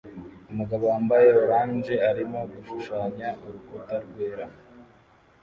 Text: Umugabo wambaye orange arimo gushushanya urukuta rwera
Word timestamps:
Umugabo 0.51 0.83
wambaye 0.91 1.27
orange 1.43 1.95
arimo 2.09 2.39
gushushanya 2.51 3.29
urukuta 3.45 3.95
rwera 4.05 4.45